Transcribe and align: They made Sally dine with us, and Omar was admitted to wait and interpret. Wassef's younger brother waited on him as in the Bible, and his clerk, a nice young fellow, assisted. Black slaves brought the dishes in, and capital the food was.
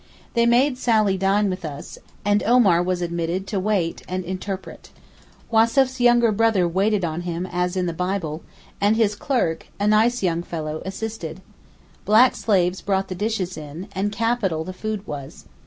They 0.33 0.47
made 0.47 0.79
Sally 0.79 1.15
dine 1.15 1.47
with 1.47 1.63
us, 1.63 1.99
and 2.25 2.41
Omar 2.41 2.81
was 2.81 3.03
admitted 3.03 3.45
to 3.45 3.59
wait 3.59 4.01
and 4.07 4.25
interpret. 4.25 4.89
Wassef's 5.51 6.01
younger 6.01 6.31
brother 6.31 6.67
waited 6.67 7.05
on 7.05 7.21
him 7.21 7.45
as 7.45 7.77
in 7.77 7.85
the 7.85 7.93
Bible, 7.93 8.41
and 8.81 8.95
his 8.95 9.13
clerk, 9.13 9.67
a 9.79 9.85
nice 9.85 10.23
young 10.23 10.41
fellow, 10.41 10.81
assisted. 10.87 11.39
Black 12.03 12.35
slaves 12.35 12.81
brought 12.81 13.09
the 13.09 13.13
dishes 13.13 13.55
in, 13.59 13.89
and 13.93 14.11
capital 14.11 14.63
the 14.63 14.73
food 14.73 15.05
was. 15.05 15.45